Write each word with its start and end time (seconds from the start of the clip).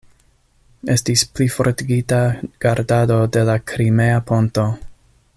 Estis 0.93 1.23
plifortigita 1.39 2.21
gardado 2.65 3.19
de 3.35 3.43
la 3.51 3.57
Krimea 3.73 4.17
ponto. 4.33 4.65